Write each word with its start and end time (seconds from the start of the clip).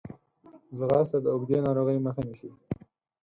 ځغاسته 0.77 1.17
د 1.21 1.25
اوږدې 1.33 1.57
ناروغۍ 1.65 1.97
مخه 2.05 2.21
نیسي 2.27 2.49